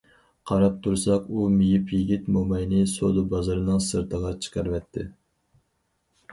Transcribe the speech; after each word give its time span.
قاراپ 0.51 0.77
تۇرساق 0.85 1.27
ئۇ 1.27 1.43
مېيىپ 1.57 1.93
يىگىت 1.97 2.31
موماينى 2.37 2.81
سودا 2.95 3.27
بازىرىنىڭ 3.35 3.87
سىرتىغا 3.91 4.35
چىقىرىۋەتتى. 4.47 5.09